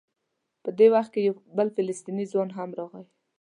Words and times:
په 0.63 0.69
دې 0.77 0.87
وخت 0.93 1.11
کې 1.13 1.21
یو 1.27 1.33
بل 1.57 1.67
فلسطینی 1.75 2.25
ځوان 2.31 2.49
هم 2.57 2.69
راغی. 2.79 3.03